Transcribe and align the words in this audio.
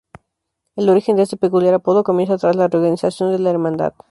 El 0.75 0.89
origen 0.89 1.15
de 1.15 1.21
este 1.21 1.37
peculiar 1.37 1.75
apodo 1.75 2.03
comienza 2.03 2.35
tras 2.39 2.55
la 2.55 2.67
reorganización 2.67 3.31
de 3.33 3.37
la 3.37 3.51
Hermandad. 3.51 3.93